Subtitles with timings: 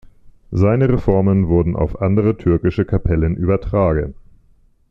[0.49, 4.15] Seine Reformen wurden auf andere türkische Kapellen übertragen.